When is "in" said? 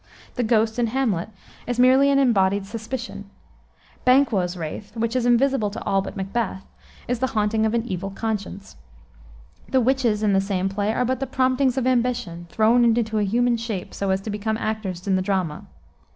0.79-0.87, 10.23-10.33, 15.05-15.17